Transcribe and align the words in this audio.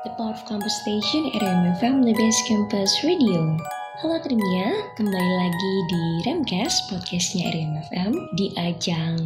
The 0.00 0.16
Power 0.16 0.32
of 0.32 0.48
Campus 0.48 0.80
Station 0.80 1.28
RMFM 1.36 2.00
The 2.08 2.16
Best 2.16 2.48
Campus 2.48 3.04
Radio. 3.04 3.60
Halo 4.00 4.16
Akademia, 4.16 4.88
kembali 4.96 5.32
lagi 5.36 5.74
di 5.92 6.02
Remcast, 6.24 6.88
podcastnya 6.88 7.52
RMFM 7.52 8.32
di 8.32 8.48
ajang 8.56 9.20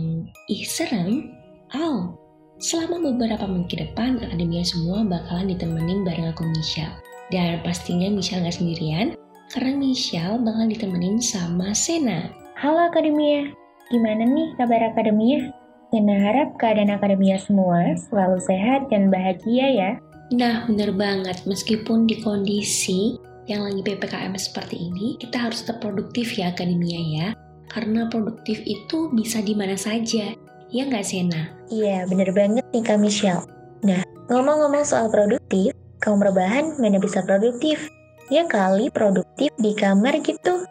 Ih 0.50 0.67
Serem. 0.67 1.31
Oh, 1.79 2.18
selama 2.59 3.07
beberapa 3.07 3.46
menit 3.46 3.71
ke 3.71 3.87
depan, 3.87 4.18
Akademia 4.18 4.67
semua 4.67 5.07
bakalan 5.07 5.55
ditemenin 5.55 6.03
bareng 6.03 6.35
aku 6.35 6.43
Michelle. 6.43 6.99
Dan 7.31 7.63
pastinya 7.63 8.11
Michelle 8.11 8.43
nggak 8.43 8.59
sendirian, 8.59 9.14
karena 9.54 9.79
Michelle 9.79 10.43
bakal 10.43 10.67
ditemenin 10.67 11.22
sama 11.22 11.71
Sena. 11.71 12.35
Halo 12.59 12.91
Akademia, 12.91 13.46
gimana 13.95 14.27
nih 14.27 14.59
kabar 14.59 14.91
Akademia? 14.91 15.54
Sena 15.95 16.18
harap 16.18 16.59
keadaan 16.59 16.91
Akademia 16.91 17.39
semua 17.39 17.95
selalu 17.95 18.43
sehat 18.43 18.91
dan 18.91 19.07
bahagia 19.14 19.71
ya. 19.71 19.93
Nah, 20.33 20.64
bener 20.64 20.95
banget. 20.96 21.45
Meskipun 21.45 22.09
di 22.09 22.25
kondisi 22.25 23.21
yang 23.45 23.69
lagi 23.69 23.85
PPKM 23.85 24.32
seperti 24.41 24.89
ini, 24.89 25.21
kita 25.21 25.37
harus 25.37 25.61
tetap 25.61 25.85
produktif 25.85 26.32
ya 26.41 26.49
akademia 26.49 27.01
ya. 27.01 27.29
Karena 27.69 28.09
produktif 28.09 28.65
itu 28.65 29.13
bisa 29.13 29.45
di 29.45 29.53
mana 29.53 29.77
saja. 29.77 30.32
Ya 30.73 30.82
nggak 30.89 31.05
Sena? 31.05 31.53
Iya, 31.68 32.09
bener 32.09 32.33
banget 32.33 32.65
nih 32.73 32.83
Kak 32.83 32.98
Michelle. 32.98 33.45
Nah, 33.84 34.01
ngomong-ngomong 34.33 34.83
soal 34.89 35.12
produktif, 35.12 35.77
kaum 36.01 36.25
rebahan 36.25 36.73
mana 36.81 36.97
bisa 36.97 37.20
produktif? 37.20 37.93
Ya 38.33 38.48
kali 38.48 38.89
produktif 38.89 39.53
di 39.61 39.77
kamar 39.77 40.25
gitu. 40.25 40.65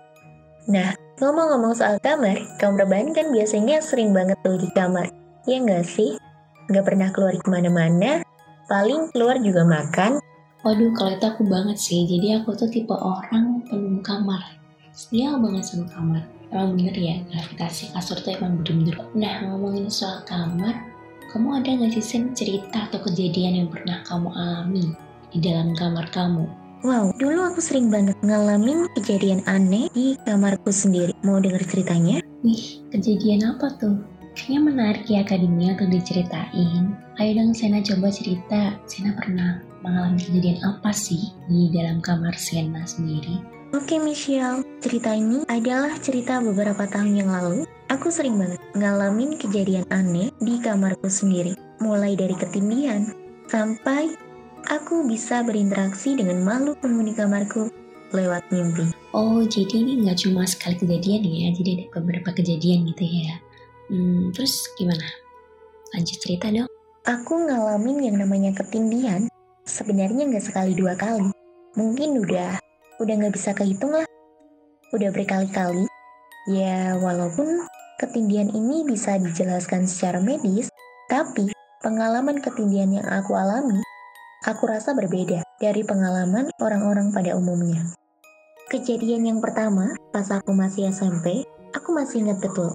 Nah, 0.66 0.98
ngomong-ngomong 1.22 1.78
soal 1.78 2.02
kamar, 2.02 2.42
kaum 2.58 2.74
rebahan 2.74 3.14
kan 3.14 3.30
biasanya 3.30 3.78
sering 3.86 4.18
banget 4.18 4.40
tuh 4.42 4.58
di 4.58 4.68
kamar. 4.74 5.14
Ya 5.46 5.62
nggak 5.62 5.86
sih? 5.86 6.18
Nggak 6.74 6.86
pernah 6.90 7.10
keluar 7.14 7.36
ke 7.38 7.48
mana-mana, 7.52 8.26
paling 8.68 9.12
keluar 9.12 9.40
juga 9.40 9.64
makan. 9.68 10.24
Waduh, 10.64 10.96
kalau 10.96 11.12
itu 11.12 11.26
aku 11.28 11.44
banget 11.44 11.78
sih. 11.78 12.08
Jadi 12.08 12.40
aku 12.40 12.56
tuh 12.56 12.72
tipe 12.72 12.96
orang 12.96 13.68
penuh 13.68 14.00
kamar. 14.00 14.40
Setia 14.96 15.36
banget 15.36 15.68
sama 15.68 15.86
kamar. 15.92 16.24
Emang 16.54 16.78
bener 16.78 16.96
ya, 16.96 17.18
gravitasi 17.34 17.92
kasur 17.92 18.16
tuh 18.22 18.38
emang 18.38 18.62
bener-bener. 18.62 18.96
Nah, 19.18 19.34
ngomongin 19.50 19.90
soal 19.90 20.22
kamar, 20.24 20.86
kamu 21.34 21.60
ada 21.60 21.70
gak 21.82 21.98
sih 21.98 22.06
Sen 22.06 22.32
cerita 22.38 22.88
atau 22.88 23.02
kejadian 23.02 23.66
yang 23.66 23.70
pernah 23.74 24.06
kamu 24.06 24.30
alami 24.32 24.94
di 25.34 25.42
dalam 25.42 25.74
kamar 25.74 26.08
kamu? 26.14 26.46
Wow, 26.86 27.16
dulu 27.18 27.48
aku 27.48 27.60
sering 27.64 27.90
banget 27.90 28.14
ngalamin 28.22 28.86
kejadian 28.94 29.42
aneh 29.50 29.90
di 29.98 30.14
kamarku 30.30 30.70
sendiri. 30.70 31.16
Mau 31.26 31.42
denger 31.42 31.64
ceritanya? 31.66 32.22
Wih, 32.46 32.86
kejadian 32.94 33.56
apa 33.56 33.72
tuh? 33.80 33.98
Kayaknya 34.38 34.60
menarik 34.62 35.06
ya 35.10 35.26
akademia 35.26 35.74
untuk 35.74 35.90
diceritain. 35.90 37.03
Ayo 37.22 37.38
dong 37.38 37.54
Sena 37.54 37.78
coba 37.86 38.10
cerita, 38.10 38.74
Sena 38.90 39.14
pernah 39.14 39.62
mengalami 39.86 40.18
kejadian 40.18 40.58
apa 40.66 40.90
sih 40.90 41.30
di 41.46 41.70
dalam 41.70 42.02
kamar 42.02 42.34
Sena 42.34 42.82
sendiri? 42.90 43.38
Oke 43.78 44.02
Michelle, 44.02 44.66
cerita 44.82 45.14
ini 45.14 45.46
adalah 45.46 45.94
cerita 46.02 46.42
beberapa 46.42 46.90
tahun 46.90 47.14
yang 47.14 47.30
lalu. 47.30 47.70
Aku 47.94 48.10
sering 48.10 48.42
banget 48.42 48.58
ngalamin 48.74 49.38
kejadian 49.38 49.86
aneh 49.94 50.34
di 50.42 50.58
kamarku 50.58 51.06
sendiri. 51.06 51.54
Mulai 51.86 52.18
dari 52.18 52.34
ketindihan, 52.34 53.06
sampai 53.46 54.18
aku 54.74 55.06
bisa 55.06 55.46
berinteraksi 55.46 56.18
dengan 56.18 56.42
makhluk 56.42 56.82
penghuni 56.82 57.14
kamarku 57.14 57.70
lewat 58.10 58.42
mimpi. 58.50 58.90
Oh, 59.14 59.46
jadi 59.46 59.86
ini 59.86 60.02
nggak 60.02 60.18
cuma 60.26 60.50
sekali 60.50 60.82
kejadian 60.82 61.30
ya, 61.30 61.54
jadi 61.54 61.70
ada 61.78 61.86
beberapa 62.02 62.34
kejadian 62.34 62.90
gitu 62.90 63.06
ya. 63.06 63.38
Hmm, 63.94 64.34
terus 64.34 64.66
gimana? 64.82 65.06
Lanjut 65.94 66.18
cerita 66.18 66.50
dong. 66.50 66.73
Aku 67.04 67.36
ngalamin 67.36 68.00
yang 68.00 68.16
namanya 68.16 68.56
ketindihan 68.56 69.28
sebenarnya 69.68 70.24
nggak 70.24 70.40
sekali 70.40 70.72
dua 70.72 70.96
kali. 70.96 71.36
Mungkin 71.76 72.16
udah 72.24 72.56
udah 72.96 73.14
nggak 73.20 73.36
bisa 73.36 73.52
kehitung 73.52 73.92
lah. 73.92 74.08
Udah 74.96 75.12
berkali-kali. 75.12 75.84
Ya 76.48 76.96
walaupun 76.96 77.68
ketindihan 78.00 78.48
ini 78.56 78.88
bisa 78.88 79.20
dijelaskan 79.20 79.84
secara 79.84 80.24
medis, 80.24 80.72
tapi 81.12 81.52
pengalaman 81.84 82.40
ketindihan 82.40 83.04
yang 83.04 83.08
aku 83.12 83.36
alami, 83.36 83.84
aku 84.48 84.72
rasa 84.72 84.96
berbeda 84.96 85.44
dari 85.60 85.84
pengalaman 85.84 86.56
orang-orang 86.64 87.12
pada 87.12 87.36
umumnya. 87.36 87.84
Kejadian 88.72 89.28
yang 89.28 89.40
pertama, 89.44 89.92
pas 90.16 90.32
aku 90.32 90.56
masih 90.56 90.88
SMP, 90.88 91.44
aku 91.76 91.92
masih 91.92 92.24
ingat 92.24 92.40
betul. 92.40 92.72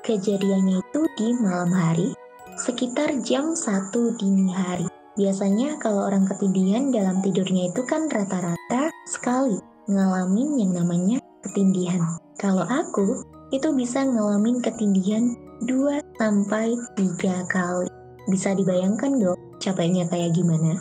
Kejadiannya 0.00 0.80
itu 0.80 1.00
di 1.20 1.36
malam 1.36 1.76
hari, 1.76 2.16
sekitar 2.56 3.12
jam 3.20 3.52
1 3.52 3.92
dini 4.16 4.48
hari. 4.50 4.88
Biasanya 5.16 5.80
kalau 5.80 6.08
orang 6.08 6.28
ketindihan 6.28 6.92
dalam 6.92 7.20
tidurnya 7.24 7.72
itu 7.72 7.84
kan 7.84 8.08
rata-rata 8.08 8.92
sekali 9.08 9.56
ngalamin 9.88 10.60
yang 10.60 10.72
namanya 10.76 11.18
ketindihan. 11.44 12.02
Kalau 12.36 12.64
aku, 12.68 13.24
itu 13.52 13.68
bisa 13.72 14.04
ngalamin 14.04 14.60
ketindihan 14.60 15.32
2 15.64 16.00
sampai 16.20 16.76
3 16.96 17.44
kali. 17.48 17.88
Bisa 18.28 18.52
dibayangkan 18.52 19.20
dong 19.20 19.38
capeknya 19.62 20.04
kayak 20.10 20.36
gimana? 20.36 20.76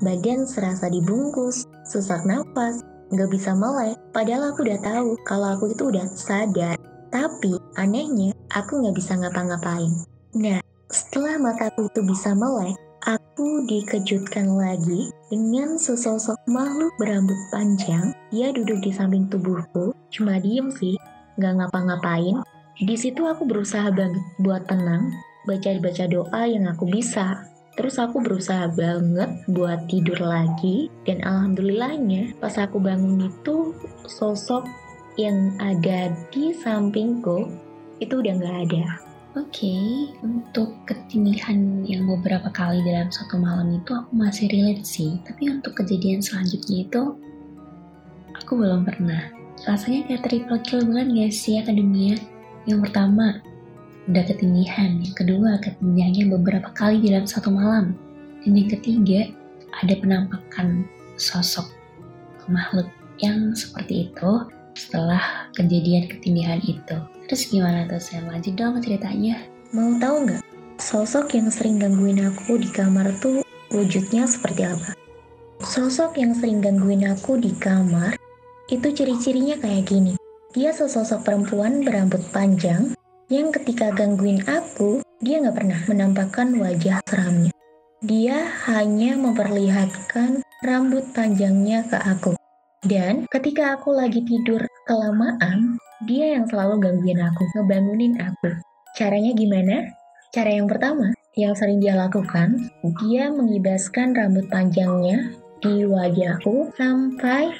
Badan 0.00 0.46
serasa 0.46 0.86
dibungkus, 0.86 1.66
susah 1.88 2.22
nafas, 2.26 2.82
nggak 3.10 3.30
bisa 3.30 3.54
melek. 3.58 3.98
Padahal 4.14 4.54
aku 4.54 4.66
udah 4.66 4.80
tahu 4.80 5.08
kalau 5.26 5.58
aku 5.58 5.74
itu 5.74 5.90
udah 5.90 6.06
sadar. 6.14 6.78
Tapi 7.10 7.58
anehnya, 7.74 8.30
aku 8.54 8.80
nggak 8.80 8.94
bisa 8.94 9.18
ngapa-ngapain. 9.18 9.90
Nah, 10.38 10.62
setelah 10.90 11.38
mataku 11.38 11.86
itu 11.86 12.02
bisa 12.02 12.34
melek, 12.34 12.74
aku 13.06 13.62
dikejutkan 13.70 14.50
lagi 14.58 15.14
dengan 15.30 15.78
sesosok 15.78 16.34
makhluk 16.50 16.90
berambut 16.98 17.38
panjang. 17.54 18.10
Dia 18.34 18.50
duduk 18.50 18.82
di 18.82 18.90
samping 18.90 19.30
tubuhku, 19.30 19.94
cuma 20.10 20.42
diem 20.42 20.66
sih, 20.74 20.98
nggak 21.38 21.62
ngapa-ngapain. 21.62 22.42
Di 22.82 22.96
situ 22.98 23.22
aku 23.22 23.46
berusaha 23.46 23.86
banget 23.94 24.18
buat 24.42 24.66
tenang, 24.66 25.14
baca-baca 25.46 26.10
doa 26.10 26.42
yang 26.50 26.66
aku 26.66 26.90
bisa. 26.90 27.46
Terus 27.78 27.96
aku 28.02 28.18
berusaha 28.18 28.66
banget 28.74 29.30
buat 29.46 29.86
tidur 29.86 30.18
lagi, 30.18 30.90
dan 31.06 31.22
alhamdulillahnya 31.22 32.34
pas 32.42 32.58
aku 32.58 32.82
bangun 32.82 33.30
itu 33.30 33.72
sosok 34.10 34.66
yang 35.14 35.54
ada 35.62 36.10
di 36.34 36.50
sampingku 36.50 37.46
itu 38.02 38.18
udah 38.18 38.34
nggak 38.36 38.58
ada. 38.68 39.09
Oke, 39.38 39.62
okay, 39.62 40.10
untuk 40.26 40.74
ketindihan 40.90 41.86
yang 41.86 42.02
beberapa 42.02 42.50
kali 42.50 42.82
dalam 42.82 43.14
satu 43.14 43.38
malam 43.38 43.78
itu 43.78 43.94
aku 43.94 44.10
masih 44.10 44.50
relate 44.50 44.82
sih. 44.82 45.22
Tapi 45.22 45.46
untuk 45.54 45.78
kejadian 45.78 46.18
selanjutnya 46.18 46.82
itu 46.82 47.14
aku 48.34 48.58
belum 48.58 48.82
pernah. 48.82 49.30
Rasanya 49.70 50.10
kayak 50.10 50.26
triple 50.26 50.58
kill 50.66 50.82
bukan 50.82 51.14
gak 51.14 51.30
sih 51.30 51.62
akademia? 51.62 52.18
Yang 52.66 52.90
pertama, 52.90 53.38
udah 54.10 54.24
ketindihan. 54.26 54.98
Yang 54.98 55.14
kedua, 55.22 55.62
ketindihannya 55.62 56.24
beberapa 56.34 56.68
kali 56.74 56.98
dalam 56.98 57.22
satu 57.22 57.54
malam. 57.54 57.94
Dan 58.42 58.58
yang 58.58 58.66
ketiga, 58.66 59.30
ada 59.78 59.94
penampakan 59.94 60.90
sosok 61.14 61.70
makhluk 62.50 62.90
yang 63.22 63.54
seperti 63.54 64.10
itu 64.10 64.32
setelah 64.80 65.52
kejadian 65.52 66.08
ketindihan 66.08 66.60
itu. 66.64 66.96
Terus 67.28 67.42
gimana 67.52 67.84
tuh 67.84 68.00
saya 68.00 68.24
lanjut 68.24 68.56
dong 68.56 68.80
ceritanya? 68.80 69.44
Mau 69.76 69.92
tahu 70.00 70.24
nggak? 70.24 70.42
Sosok 70.80 71.36
yang 71.36 71.52
sering 71.52 71.76
gangguin 71.76 72.24
aku 72.24 72.56
di 72.56 72.72
kamar 72.72 73.12
tuh 73.20 73.44
wujudnya 73.68 74.24
seperti 74.24 74.64
apa? 74.64 74.96
Sosok 75.60 76.16
yang 76.16 76.32
sering 76.32 76.64
gangguin 76.64 77.04
aku 77.04 77.36
di 77.36 77.52
kamar 77.52 78.16
itu 78.72 78.88
ciri-cirinya 78.88 79.60
kayak 79.60 79.84
gini. 79.84 80.16
Dia 80.56 80.72
sesosok 80.72 81.28
perempuan 81.28 81.84
berambut 81.84 82.24
panjang 82.32 82.96
yang 83.30 83.54
ketika 83.54 83.94
gangguin 83.94 84.42
aku, 84.48 85.04
dia 85.22 85.38
nggak 85.38 85.54
pernah 85.54 85.80
menampakkan 85.86 86.56
wajah 86.58 86.98
seramnya. 87.06 87.52
Dia 88.00 88.48
hanya 88.66 89.20
memperlihatkan 89.20 90.42
rambut 90.64 91.04
panjangnya 91.12 91.84
ke 91.86 92.00
aku. 92.00 92.39
Dan 92.80 93.28
ketika 93.28 93.76
aku 93.76 93.92
lagi 93.92 94.24
tidur 94.24 94.64
kelamaan, 94.88 95.76
dia 96.08 96.32
yang 96.32 96.48
selalu 96.48 96.80
gangguin 96.80 97.20
aku, 97.20 97.44
ngebangunin 97.52 98.16
aku. 98.16 98.56
Caranya 98.96 99.36
gimana? 99.36 99.84
Cara 100.32 100.48
yang 100.48 100.64
pertama, 100.64 101.12
yang 101.36 101.52
sering 101.52 101.76
dia 101.76 101.92
lakukan, 101.92 102.56
dia 103.04 103.28
mengibaskan 103.28 104.16
rambut 104.16 104.48
panjangnya 104.48 105.28
di 105.60 105.84
wajahku 105.84 106.72
sampai 106.80 107.52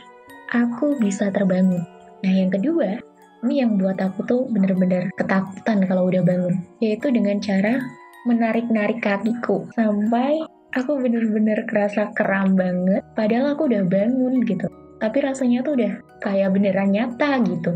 aku 0.57 0.97
bisa 0.97 1.29
terbangun. 1.29 1.85
Nah 2.25 2.33
yang 2.33 2.49
kedua, 2.49 2.97
ini 3.45 3.61
yang 3.61 3.77
buat 3.77 4.01
aku 4.01 4.25
tuh 4.25 4.49
bener-bener 4.49 5.13
ketakutan 5.21 5.85
kalau 5.85 6.09
udah 6.09 6.25
bangun, 6.25 6.65
yaitu 6.81 7.13
dengan 7.13 7.37
cara 7.45 7.77
menarik-narik 8.25 9.05
kakiku 9.05 9.69
sampai 9.77 10.41
aku 10.73 10.97
bener-bener 10.97 11.61
kerasa 11.69 12.09
kram 12.17 12.57
banget, 12.57 13.05
padahal 13.13 13.53
aku 13.53 13.69
udah 13.69 13.85
bangun 13.85 14.41
gitu. 14.49 14.65
Tapi 15.01 15.19
rasanya 15.25 15.65
tuh 15.65 15.81
udah 15.81 15.93
kayak 16.21 16.53
beneran 16.53 16.93
nyata 16.93 17.41
gitu. 17.49 17.73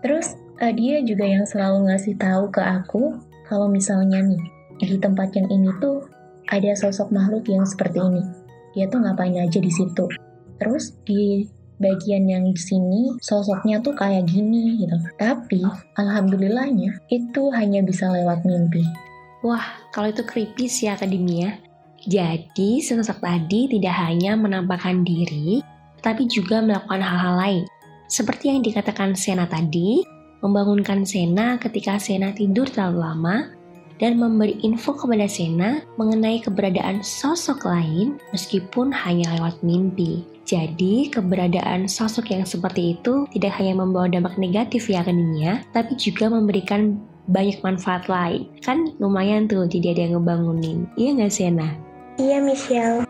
Terus 0.00 0.38
uh, 0.62 0.72
dia 0.72 1.02
juga 1.02 1.26
yang 1.26 1.42
selalu 1.44 1.90
ngasih 1.90 2.14
tahu 2.14 2.48
ke 2.54 2.62
aku 2.62 3.18
kalau 3.50 3.66
misalnya 3.66 4.22
nih 4.22 4.42
di 4.78 4.96
tempat 5.02 5.34
yang 5.34 5.50
ini 5.50 5.74
tuh 5.82 6.06
ada 6.48 6.70
sosok 6.78 7.10
makhluk 7.10 7.44
yang 7.50 7.66
seperti 7.66 7.98
ini. 8.00 8.24
dia 8.76 8.86
tuh 8.86 9.02
ngapain 9.02 9.34
aja 9.34 9.58
di 9.58 9.72
situ. 9.74 10.06
Terus 10.60 10.94
di 11.02 11.42
bagian 11.82 12.26
yang 12.30 12.46
di 12.46 12.58
sini 12.58 13.16
sosoknya 13.18 13.82
tuh 13.82 13.96
kayak 13.96 14.30
gini 14.30 14.86
gitu. 14.86 14.94
Tapi 15.18 15.66
alhamdulillahnya 15.98 17.02
itu 17.10 17.42
hanya 17.58 17.82
bisa 17.82 18.06
lewat 18.12 18.46
mimpi. 18.46 18.86
Wah, 19.42 19.62
kalau 19.90 20.10
itu 20.10 20.22
creepy 20.22 20.66
sih 20.66 20.90
akademia. 20.90 21.58
Jadi, 22.06 22.78
sosok 22.82 23.18
tadi 23.18 23.66
tidak 23.66 23.94
hanya 23.98 24.38
menampakkan 24.38 25.02
diri, 25.02 25.62
tapi 26.00 26.26
juga 26.30 26.60
melakukan 26.60 27.02
hal-hal 27.02 27.34
lain. 27.38 27.64
Seperti 28.08 28.48
yang 28.52 28.64
dikatakan 28.64 29.12
Sena 29.12 29.44
tadi, 29.44 30.00
membangunkan 30.40 31.04
Sena 31.04 31.60
ketika 31.60 32.00
Sena 32.00 32.32
tidur 32.32 32.64
terlalu 32.70 32.98
lama, 33.04 33.36
dan 33.98 34.16
memberi 34.16 34.56
info 34.62 34.94
kepada 34.94 35.26
Sena 35.26 35.82
mengenai 35.98 36.38
keberadaan 36.40 37.02
sosok 37.02 37.66
lain 37.66 38.16
meskipun 38.30 38.94
hanya 38.94 39.34
lewat 39.36 39.60
mimpi. 39.66 40.24
Jadi, 40.48 41.12
keberadaan 41.12 41.84
sosok 41.84 42.32
yang 42.32 42.48
seperti 42.48 42.96
itu 42.96 43.28
tidak 43.36 43.52
hanya 43.60 43.84
membawa 43.84 44.08
dampak 44.08 44.40
negatif 44.40 44.88
ya 44.88 45.04
akademia, 45.04 45.60
tapi 45.76 45.92
juga 46.00 46.32
memberikan 46.32 46.96
banyak 47.28 47.60
manfaat 47.60 48.08
lain. 48.08 48.48
Kan 48.64 48.96
lumayan 48.96 49.44
tuh 49.44 49.68
jadi 49.68 49.92
ada 49.92 50.00
yang 50.08 50.12
ngebangunin. 50.16 50.88
Iya 50.96 51.20
nggak 51.20 51.34
Sena? 51.34 51.68
Iya 52.16 52.40
Michelle. 52.40 53.04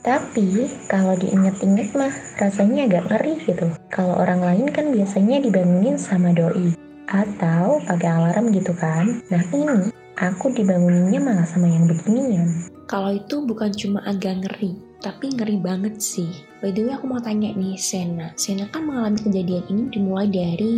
Tapi 0.00 0.64
kalau 0.88 1.12
diinget-inget 1.20 1.92
mah 1.92 2.12
rasanya 2.40 2.88
agak 2.88 3.04
ngeri 3.12 3.34
gitu. 3.44 3.68
Kalau 3.92 4.16
orang 4.16 4.40
lain 4.40 4.66
kan 4.72 4.88
biasanya 4.96 5.44
dibangunin 5.44 6.00
sama 6.00 6.32
doi 6.32 6.72
atau 7.10 7.84
pakai 7.84 8.08
alarm 8.08 8.48
gitu 8.54 8.72
kan. 8.72 9.20
Nah 9.28 9.42
ini 9.52 9.92
aku 10.16 10.56
dibanguninnya 10.56 11.20
malah 11.20 11.44
sama 11.44 11.68
yang 11.68 11.84
beginian. 11.84 12.48
Kalau 12.88 13.12
itu 13.12 13.44
bukan 13.44 13.70
cuma 13.76 14.00
agak 14.08 14.40
ngeri, 14.40 14.74
tapi 15.04 15.36
ngeri 15.36 15.60
banget 15.60 16.00
sih. 16.00 16.32
By 16.64 16.72
the 16.74 16.88
way, 16.88 16.92
aku 16.96 17.06
mau 17.06 17.22
tanya 17.22 17.54
nih, 17.54 17.78
Sena. 17.78 18.34
Sena 18.34 18.66
kan 18.72 18.88
mengalami 18.88 19.20
kejadian 19.20 19.64
ini 19.70 19.82
dimulai 19.94 20.26
dari 20.26 20.76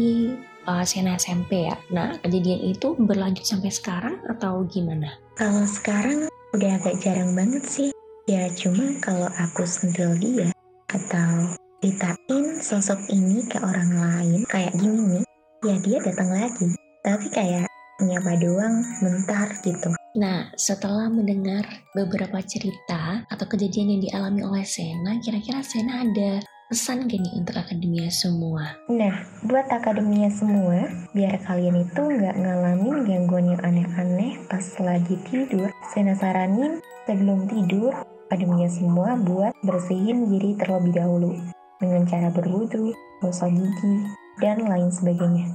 uh, 0.69 0.85
Sena 0.85 1.17
SMP 1.17 1.73
ya. 1.73 1.77
Nah, 1.89 2.21
kejadian 2.21 2.75
itu 2.75 2.93
berlanjut 3.01 3.47
sampai 3.49 3.73
sekarang 3.73 4.17
atau 4.29 4.67
gimana? 4.69 5.17
Kalau 5.41 5.65
sekarang 5.65 6.29
udah 6.53 6.71
agak 6.77 7.01
jarang 7.01 7.33
banget 7.33 7.65
sih. 7.65 7.91
Ya 8.31 8.47
cuma 8.55 8.87
kalau 9.03 9.27
aku 9.35 9.67
sentil 9.67 10.15
dia 10.23 10.55
atau 10.87 11.59
ceritain 11.83 12.55
sosok 12.63 13.11
ini 13.11 13.43
ke 13.51 13.59
orang 13.59 13.99
lain 13.99 14.47
kayak 14.47 14.71
gini 14.79 15.19
nih, 15.19 15.25
ya 15.67 15.75
dia 15.83 15.99
datang 16.07 16.31
lagi. 16.31 16.71
Tapi 17.03 17.27
kayak 17.35 17.67
nyapa 17.99 18.39
doang 18.39 18.87
bentar 19.03 19.51
gitu. 19.67 19.91
Nah, 20.15 20.55
setelah 20.55 21.11
mendengar 21.11 21.67
beberapa 21.99 22.39
cerita 22.47 23.27
atau 23.27 23.47
kejadian 23.51 23.99
yang 23.99 24.03
dialami 24.07 24.47
oleh 24.47 24.63
Sena, 24.63 25.19
kira-kira 25.19 25.59
Sena 25.67 26.07
ada 26.07 26.47
pesan 26.71 27.11
gak 27.11 27.19
nih 27.19 27.35
untuk 27.43 27.59
akademia 27.59 28.07
semua? 28.07 28.79
Nah, 28.87 29.19
buat 29.43 29.67
akademia 29.67 30.31
semua, 30.31 30.87
biar 31.11 31.43
kalian 31.43 31.91
itu 31.91 32.03
nggak 32.07 32.39
ngalamin 32.39 32.97
gangguan 33.03 33.51
yang 33.51 33.63
aneh-aneh 33.67 34.39
pas 34.47 34.63
lagi 34.79 35.19
tidur, 35.27 35.75
Sena 35.91 36.15
saranin 36.15 36.79
sebelum 37.05 37.51
tidur, 37.51 37.93
akademia 38.29 38.69
semua 38.71 39.19
buat 39.19 39.53
bersihin 39.63 40.31
diri 40.31 40.57
terlebih 40.59 40.97
dahulu 40.97 41.37
dengan 41.83 42.07
cara 42.07 42.29
berwudu, 42.31 42.95
gosok 43.21 43.51
gigi, 43.51 43.95
dan 44.39 44.63
lain 44.67 44.91
sebagainya. 44.91 45.55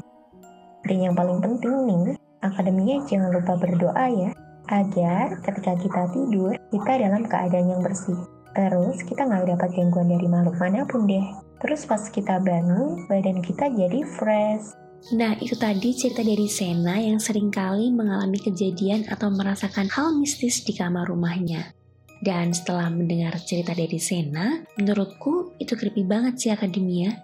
Dan 0.88 0.98
yang 1.04 1.16
paling 1.16 1.40
penting 1.44 1.76
nih, 1.88 2.16
Akademinya 2.38 3.02
jangan 3.10 3.34
lupa 3.34 3.58
berdoa 3.58 4.06
ya, 4.14 4.30
agar 4.70 5.42
ketika 5.42 5.74
kita 5.82 6.02
tidur, 6.14 6.54
kita 6.70 6.92
dalam 7.02 7.26
keadaan 7.26 7.68
yang 7.74 7.82
bersih. 7.82 8.18
Terus 8.54 9.02
kita 9.02 9.26
nggak 9.26 9.58
dapat 9.58 9.70
gangguan 9.74 10.14
dari 10.14 10.28
makhluk 10.30 10.54
mana 10.62 10.86
pun 10.86 11.10
deh. 11.10 11.26
Terus 11.66 11.90
pas 11.90 12.06
kita 12.14 12.38
bangun, 12.46 13.10
badan 13.10 13.42
kita 13.42 13.74
jadi 13.74 14.06
fresh. 14.06 14.70
Nah, 15.08 15.40
itu 15.40 15.56
tadi 15.56 15.96
cerita 15.96 16.20
dari 16.20 16.52
Sena 16.52 17.00
yang 17.00 17.16
sering 17.16 17.48
kali 17.48 17.96
mengalami 17.96 18.44
kejadian 18.44 19.08
atau 19.08 19.32
merasakan 19.32 19.88
hal 19.88 20.12
mistis 20.20 20.68
di 20.68 20.76
kamar 20.76 21.08
rumahnya. 21.08 21.72
Dan 22.20 22.52
setelah 22.52 22.92
mendengar 22.92 23.40
cerita 23.40 23.72
dari 23.72 23.96
Sena, 24.04 24.68
menurutku 24.76 25.56
itu 25.64 25.80
creepy 25.80 26.04
banget 26.04 26.36
sih 26.36 26.52
akademia. 26.52 27.24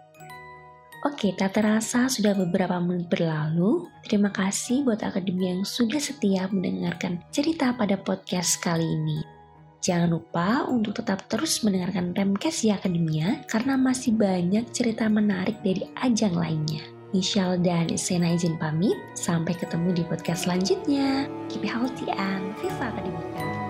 Oke, 1.03 1.35
tak 1.35 1.59
terasa 1.59 2.07
sudah 2.07 2.31
beberapa 2.31 2.79
menit 2.79 3.11
berlalu. 3.11 3.91
Terima 4.07 4.31
kasih 4.31 4.87
buat 4.87 5.03
Akademi 5.03 5.51
yang 5.51 5.67
sudah 5.67 5.99
setia 5.99 6.47
mendengarkan 6.47 7.19
cerita 7.27 7.75
pada 7.75 7.99
podcast 7.99 8.63
kali 8.63 8.87
ini. 8.87 9.19
Jangan 9.83 10.15
lupa 10.15 10.63
untuk 10.71 10.95
tetap 10.95 11.27
terus 11.27 11.59
mendengarkan 11.67 12.15
Remcast 12.15 12.63
ya 12.63 12.79
Akademia 12.79 13.43
karena 13.51 13.75
masih 13.75 14.15
banyak 14.15 14.71
cerita 14.71 15.11
menarik 15.11 15.59
dari 15.59 15.83
ajang 15.99 16.39
lainnya. 16.39 16.92
Michelle 17.13 17.61
dan 17.61 17.87
Sena 17.93 18.33
izin 18.33 18.57
pamit. 18.57 18.97
Sampai 19.13 19.53
ketemu 19.53 19.93
di 19.93 20.03
podcast 20.03 20.49
selanjutnya. 20.49 21.29
Keep 21.47 21.63
healthy 21.63 22.09
and 22.11 22.57
Viva 22.59 22.89
Akademika. 22.89 23.62